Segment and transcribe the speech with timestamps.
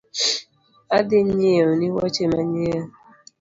[0.97, 2.85] Adhi nyieoni woche manyien